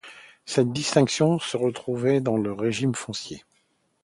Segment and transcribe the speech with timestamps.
[0.47, 3.45] Cette distinction se retrouvait dans le régime foncier.